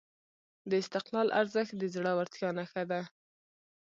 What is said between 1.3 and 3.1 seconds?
ارزښت د زړورتیا نښه ده.